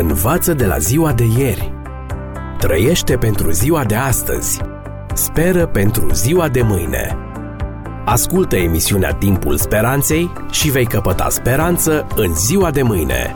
[0.00, 1.72] Învață de la ziua de ieri.
[2.58, 4.60] Trăiește pentru ziua de astăzi.
[5.14, 7.16] Speră pentru ziua de mâine.
[8.04, 13.32] Ascultă emisiunea Timpul Speranței și vei căpăta speranță în ziua de mâine.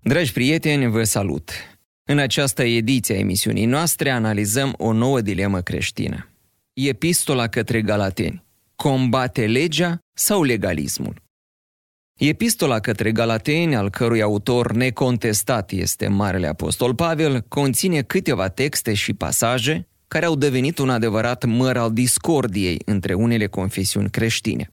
[0.00, 1.50] Dragi prieteni, vă salut!
[2.04, 6.28] În această ediție a emisiunii noastre analizăm o nouă dilemă creștină.
[6.72, 8.46] Epistola către Galateni
[8.82, 11.22] combate legea sau legalismul.
[12.18, 19.14] Epistola către Galateni, al cărui autor necontestat este Marele Apostol Pavel, conține câteva texte și
[19.14, 24.68] pasaje care au devenit un adevărat măr al discordiei între unele confesiuni creștine.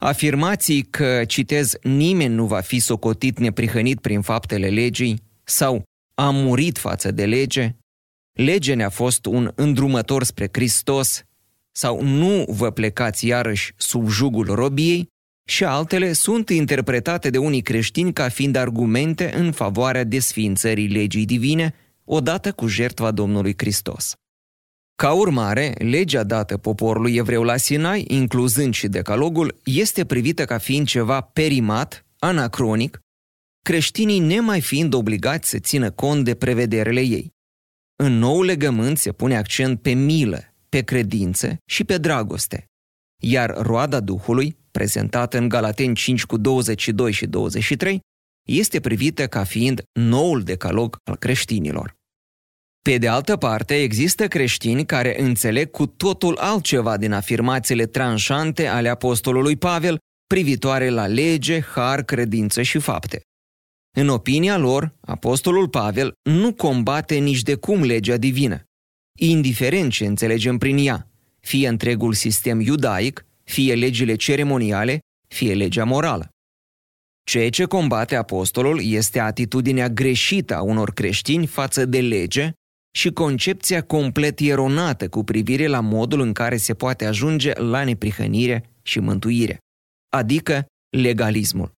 [0.00, 5.82] Afirmații că, citez, nimeni nu va fi socotit neprihănit prin faptele legii sau
[6.14, 7.76] a murit față de lege,
[8.32, 11.24] legea ne-a fost un îndrumător spre Hristos
[11.76, 15.08] sau nu vă plecați iarăși sub jugul robiei
[15.48, 21.74] și altele sunt interpretate de unii creștini ca fiind argumente în favoarea desființării legii divine
[22.04, 24.14] odată cu jertva Domnului Hristos.
[24.96, 30.86] Ca urmare, legea dată poporului evreu la Sinai, incluzând și decalogul, este privită ca fiind
[30.86, 32.98] ceva perimat, anacronic,
[33.64, 37.32] creștinii nemai fiind obligați să țină cont de prevederile ei.
[37.96, 42.64] În nou legământ se pune accent pe milă, pe credință și pe dragoste.
[43.22, 48.00] Iar roada Duhului, prezentată în Galateni 5 cu 22 și 23,
[48.48, 51.94] este privită ca fiind noul decalog al creștinilor.
[52.82, 58.88] Pe de altă parte, există creștini care înțeleg cu totul altceva din afirmațiile tranșante ale
[58.88, 63.20] apostolului Pavel privitoare la lege, har, credință și fapte.
[63.96, 68.64] În opinia lor, apostolul Pavel nu combate nici de cum legea divină,
[69.18, 71.08] indiferent ce înțelegem prin ea,
[71.40, 74.98] fie întregul sistem iudaic, fie legile ceremoniale,
[75.28, 76.28] fie legea morală.
[77.24, 82.52] Ceea ce combate apostolul este atitudinea greșită a unor creștini față de lege
[82.96, 88.70] și concepția complet eronată cu privire la modul în care se poate ajunge la neprihănire
[88.82, 89.58] și mântuire,
[90.16, 90.66] adică
[90.96, 91.72] legalismul.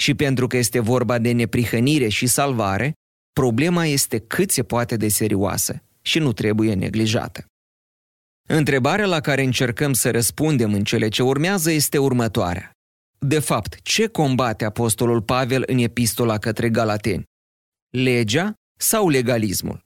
[0.00, 2.92] Și pentru că este vorba de neprihănire și salvare,
[3.32, 7.44] problema este cât se poate de serioasă și nu trebuie neglijată.
[8.48, 12.70] Întrebarea la care încercăm să răspundem în cele ce urmează este următoarea.
[13.18, 17.24] De fapt, ce combate Apostolul Pavel în epistola către Galateni?
[17.90, 19.82] Legea sau legalismul?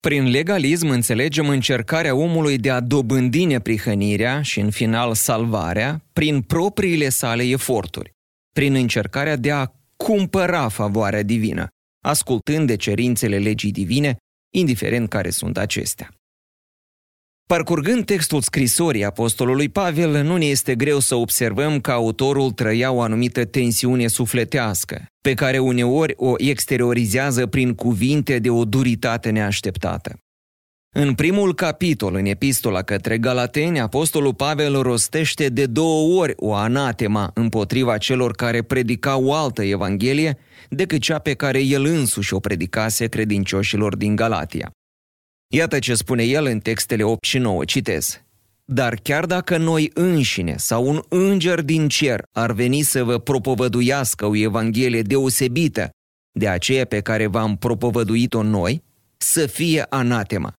[0.00, 7.08] Prin legalism înțelegem încercarea omului de a dobândi neprihănirea și, în final, salvarea prin propriile
[7.08, 8.10] sale eforturi,
[8.52, 11.68] prin încercarea de a cumpăra favoarea divină,
[12.04, 14.16] ascultând de cerințele legii divine
[14.54, 16.08] indiferent care sunt acestea.
[17.46, 23.00] Parcurgând textul scrisorii apostolului Pavel, nu ne este greu să observăm că autorul trăia o
[23.00, 30.18] anumită tensiune sufletească, pe care uneori o exteriorizează prin cuvinte de o duritate neașteptată.
[30.96, 37.30] În primul capitol, în epistola către Galateni, apostolul Pavel rostește de două ori o anatema
[37.34, 40.38] împotriva celor care predicau o altă evanghelie
[40.68, 44.70] decât cea pe care el însuși o predicase credincioșilor din Galatia.
[45.52, 48.20] Iată ce spune el în textele 8 și 9, citez.
[48.64, 54.26] Dar chiar dacă noi înșine sau un înger din cer ar veni să vă propovăduiască
[54.26, 55.90] o evanghelie deosebită
[56.38, 58.82] de aceea pe care v-am propovăduit-o noi,
[59.16, 60.54] să fie anatema.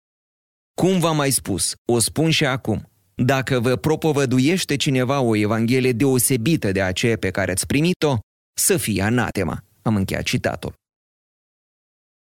[0.82, 6.72] Cum v-am mai spus, o spun și acum, dacă vă propovăduiește cineva o evanghelie deosebită
[6.72, 8.18] de aceea pe care ați primit-o,
[8.58, 9.64] să fie anatema.
[9.82, 10.74] Am încheiat citatul.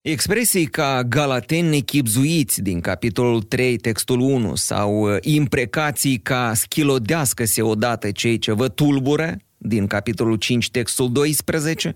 [0.02, 8.12] Expresii ca galateni nechipzuiți din capitolul 3, textul 1 sau uh, imprecații ca schilodească-se odată
[8.12, 11.94] cei ce vă tulbură din capitolul 5, textul 12,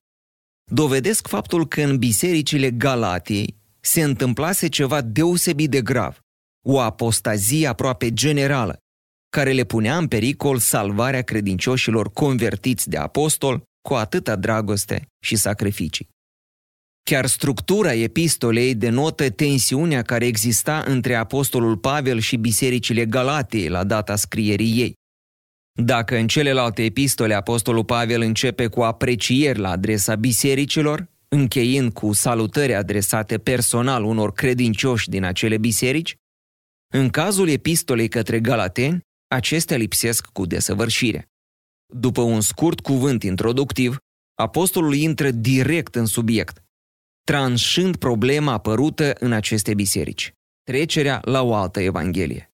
[0.72, 6.19] dovedesc faptul că în bisericile Galatiei se întâmplase ceva deosebit de grav,
[6.69, 8.78] o apostazie aproape generală,
[9.30, 16.07] care le punea în pericol salvarea credincioșilor convertiți de apostol cu atâta dragoste și sacrificii.
[17.03, 24.15] Chiar structura epistolei denotă tensiunea care exista între apostolul Pavel și bisericile Galatiei la data
[24.15, 24.94] scrierii ei.
[25.80, 32.74] Dacă în celelalte epistole apostolul Pavel începe cu aprecieri la adresa bisericilor, încheind cu salutări
[32.75, 36.15] adresate personal unor credincioși din acele biserici,
[36.88, 41.28] în cazul epistolei către Galateni, acestea lipsesc cu desăvârșire.
[41.94, 43.98] După un scurt cuvânt introductiv,
[44.34, 46.63] apostolul intră direct în subiect,
[47.24, 50.31] tranșând problema apărută în aceste biserici,
[50.63, 52.51] trecerea la o altă evanghelie.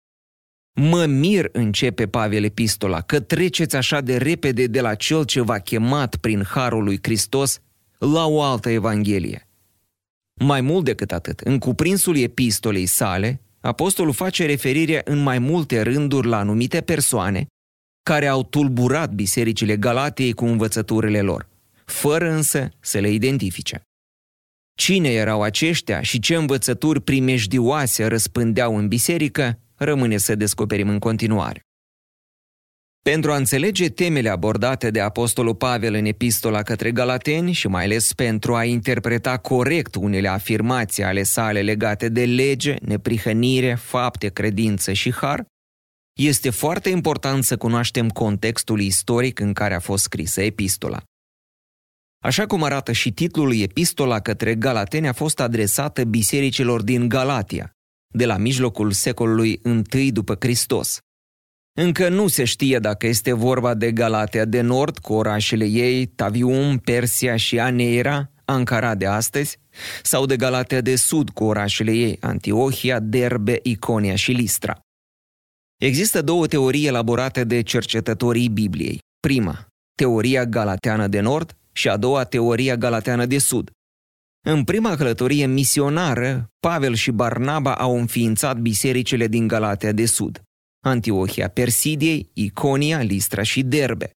[0.74, 5.58] Mă mir, începe Pavel epistola, că treceți așa de repede de la cel ce v-a
[5.58, 7.60] chemat prin harul lui Hristos
[7.98, 9.48] la o altă evanghelie.
[10.34, 16.26] Mai mult decât atât, în cuprinsul epistolei sale, apostolul face referire în mai multe rânduri
[16.26, 17.46] la anumite persoane
[18.02, 21.48] care au tulburat bisericile Galatiei cu învățăturile lor,
[21.84, 23.82] fără însă să le identifice.
[24.74, 31.62] Cine erau aceștia și ce învățături primejdioase răspândeau în biserică, rămâne să descoperim în continuare.
[33.02, 38.12] Pentru a înțelege temele abordate de Apostolul Pavel în epistola către Galateni și mai ales
[38.12, 45.12] pentru a interpreta corect unele afirmații ale sale legate de lege, neprihănire, fapte, credință și
[45.12, 45.44] har,
[46.20, 51.02] este foarte important să cunoaștem contextul istoric în care a fost scrisă epistola.
[52.24, 57.72] Așa cum arată și titlul epistola către Galateni a fost adresată bisericilor din Galatia,
[58.14, 59.60] de la mijlocul secolului
[59.92, 60.98] I după Hristos.
[61.74, 66.78] Încă nu se știe dacă este vorba de Galatia de Nord cu orașele ei, Tavium,
[66.78, 69.58] Persia și Aneira, Ankara de astăzi,
[70.02, 74.80] sau de Galatia de Sud cu orașele ei, Antiohia, Derbe, Iconia și Listra.
[75.80, 78.98] Există două teorii elaborate de cercetătorii Bibliei.
[79.20, 83.70] Prima, teoria galateană de Nord și a doua, teoria galateană de Sud.
[84.46, 90.42] În prima călătorie misionară, Pavel și Barnaba au înființat bisericile din Galatea de Sud,
[90.84, 94.10] Antiohia Persidiei, Iconia, Listra și Derbe.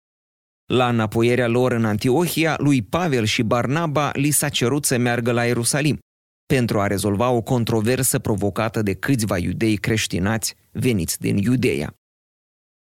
[0.65, 5.45] La înapoierea lor în Antiohia, lui Pavel și Barnaba li s-a cerut să meargă la
[5.45, 5.97] Ierusalim
[6.45, 11.95] pentru a rezolva o controversă provocată de câțiva iudei creștinați veniți din Iudeia.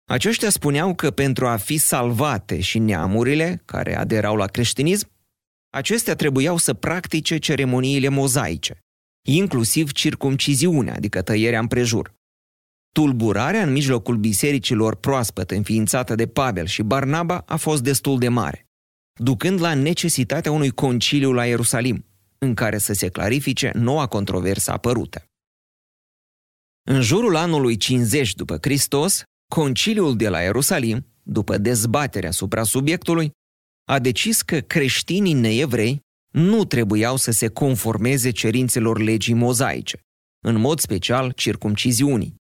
[0.10, 5.12] Aceștia spuneau că pentru a fi salvate și neamurile care aderau la creștinism,
[5.70, 8.80] acestea trebuiau să practice ceremoniile mozaice,
[9.28, 12.14] inclusiv circumciziunea, adică tăierea împrejur.
[12.94, 18.66] Tulburarea în mijlocul bisericilor proaspăt înființată de Pavel și Barnaba a fost destul de mare,
[19.20, 22.06] ducând la necesitatea unui conciliu la Ierusalim,
[22.38, 25.26] în care să se clarifice noua controversă apărută.
[26.90, 33.32] În jurul anului 50 după Hristos, Conciliul de la Ierusalim, după dezbaterea asupra subiectului,
[33.90, 36.00] a decis că creștinii neevrei
[36.34, 40.00] nu trebuiau să se conformeze cerințelor legii mozaice,
[40.46, 42.42] în mod special circumciziunii.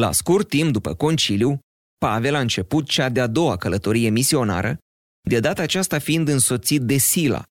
[0.00, 1.58] La scurt timp după conciliu,
[1.98, 4.78] Pavel a început cea de-a doua călătorie misionară,
[5.28, 7.44] de data aceasta fiind însoțit de Sila.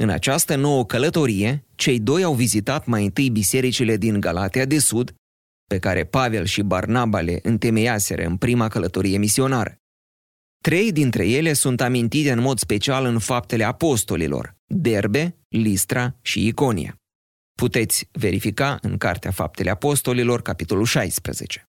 [0.00, 5.14] În această nouă călătorie, cei doi au vizitat mai întâi bisericile din Galatia de Sud,
[5.64, 9.76] pe care Pavel și Barnaba le întemeiaseră în prima călătorie misionară.
[10.62, 16.96] Trei dintre ele sunt amintite în mod special în faptele apostolilor, Derbe, Listra și Iconia.
[17.56, 21.68] Puteți verifica în Cartea Faptele Apostolilor, capitolul 16.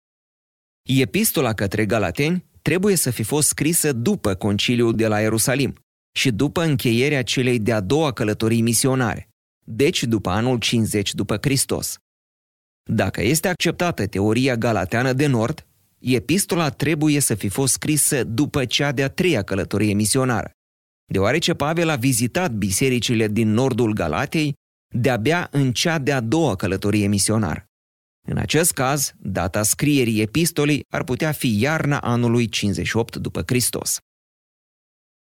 [0.88, 5.74] Epistola către Galateni trebuie să fi fost scrisă după conciliul de la Ierusalim
[6.16, 9.28] și după încheierea celei de-a doua călătorii misionare,
[9.66, 11.96] deci după anul 50 după Hristos.
[12.90, 15.66] Dacă este acceptată teoria galateană de nord,
[15.98, 20.50] epistola trebuie să fi fost scrisă după cea de-a treia călătorie misionară,
[21.12, 24.54] deoarece Pavel a vizitat bisericile din nordul Galatei
[24.94, 27.64] de-abia în cea de-a doua călătorie misionară.
[28.26, 33.98] În acest caz, data scrierii epistolei ar putea fi iarna anului 58 după Hristos.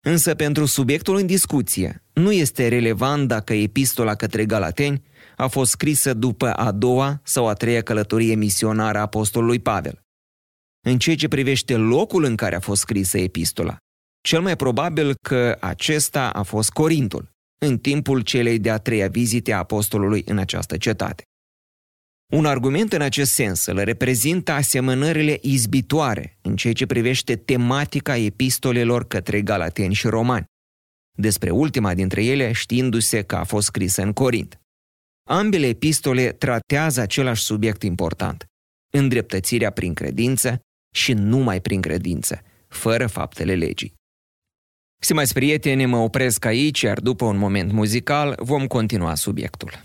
[0.06, 5.02] Însă pentru subiectul în discuție, nu este relevant dacă epistola către Galateni
[5.36, 10.00] a fost scrisă după a doua sau a treia călătorie misionară a apostolului Pavel.
[10.86, 13.76] În ceea ce privește locul în care a fost scrisă epistola,
[14.20, 19.58] cel mai probabil că acesta a fost Corintul, în timpul celei de-a treia vizite a
[19.58, 21.22] apostolului în această cetate.
[22.32, 29.06] Un argument în acest sens îl reprezintă asemănările izbitoare în ceea ce privește tematica epistolelor
[29.06, 30.44] către galateni și romani,
[31.18, 34.58] despre ultima dintre ele știindu-se că a fost scrisă în Corint.
[35.28, 38.44] Ambele epistole tratează același subiect important,
[38.92, 40.60] îndreptățirea prin credință
[40.94, 43.94] și numai prin credință, fără faptele legii.
[45.02, 49.84] Stimați prieteni, mă opresc aici, iar după un moment muzical vom continua subiectul.